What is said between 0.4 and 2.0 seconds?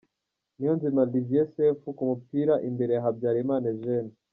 Niyonzima Olivier Sefu